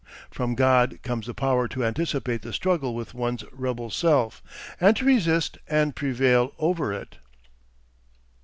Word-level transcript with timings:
From 0.31 0.55
God 0.55 0.97
comes 1.03 1.27
the 1.27 1.35
power 1.35 1.67
to 1.67 1.85
anticipate 1.85 2.41
the 2.41 2.53
struggle 2.53 2.95
with 2.95 3.13
one's 3.13 3.43
rebel 3.51 3.91
self, 3.91 4.41
and 4.81 4.95
to 4.95 5.05
resist 5.05 5.59
and 5.69 5.95
prevail 5.95 6.53
over 6.57 6.91
it. 6.91 7.17